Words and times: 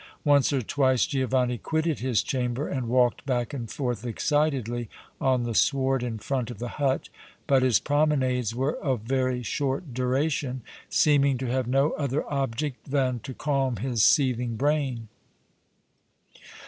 Once 0.23 0.51
or 0.51 0.63
twice 0.63 1.05
Giovanni 1.05 1.59
quitted 1.59 1.99
his 1.99 2.23
chamber 2.23 2.67
and 2.67 2.89
walked 2.89 3.23
back 3.27 3.53
and 3.53 3.69
forth 3.69 4.03
excitedly 4.03 4.89
on 5.19 5.43
the 5.43 5.53
sward 5.53 6.01
in 6.01 6.17
front 6.17 6.49
of 6.49 6.57
the 6.57 6.69
hut, 6.81 7.09
but 7.45 7.61
his 7.61 7.79
promenades 7.79 8.55
were 8.55 8.77
of 8.77 9.01
very 9.01 9.43
short 9.43 9.93
duration, 9.93 10.63
seeming 10.89 11.37
to 11.37 11.51
have 11.51 11.67
no 11.67 11.91
other 11.91 12.27
object 12.33 12.89
then 12.89 13.19
to 13.19 13.35
calm 13.35 13.75
his 13.75 14.01
seething 14.03 14.55
brain. 14.55 15.07